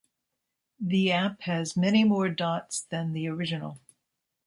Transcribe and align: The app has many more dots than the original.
The 0.79 1.11
app 1.11 1.41
has 1.43 1.77
many 1.77 2.03
more 2.03 2.27
dots 2.27 2.81
than 2.81 3.13
the 3.13 3.27
original. 3.27 3.77